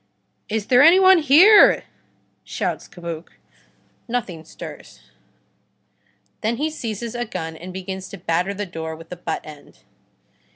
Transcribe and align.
"Is 0.49 0.65
there 0.65 0.81
any 0.81 0.99
one 0.99 1.19
here?" 1.19 1.83
shouts 2.43 2.87
Cabuc. 2.87 3.33
Nothing 4.07 4.43
stirs. 4.43 5.11
Then 6.41 6.57
he 6.57 6.71
seizes 6.71 7.13
a 7.13 7.23
gun 7.25 7.55
and 7.55 7.71
begins 7.71 8.09
to 8.09 8.17
batter 8.17 8.55
the 8.55 8.65
door 8.65 8.95
with 8.95 9.09
the 9.09 9.15
butt 9.15 9.41
end. 9.43 9.83